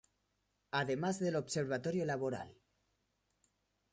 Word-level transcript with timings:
Además 0.71 1.19
del 1.19 1.35
Observatorio 1.35 2.05
Laboral. 2.05 2.57